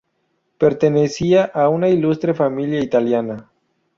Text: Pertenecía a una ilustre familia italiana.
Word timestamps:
Pertenecía 0.57 1.43
a 1.43 1.69
una 1.69 1.87
ilustre 1.89 2.33
familia 2.33 2.81
italiana. 2.83 3.51